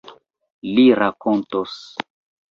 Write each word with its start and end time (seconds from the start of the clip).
Li 0.77 0.85
rakontos. 0.99 1.75